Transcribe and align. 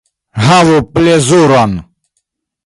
Havu 0.45 0.77
plezuron! 0.95 1.71